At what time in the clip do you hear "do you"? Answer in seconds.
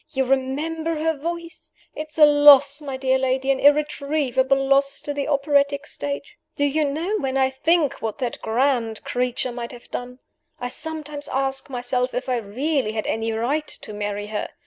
6.55-6.85